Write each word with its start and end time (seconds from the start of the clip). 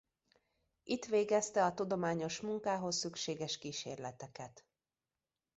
Itt 0.83 1.05
végezte 1.05 1.63
a 1.65 1.73
tudományos 1.73 2.39
munkához 2.41 2.97
szükséges 2.97 3.57
kísérleteket. 3.57 4.65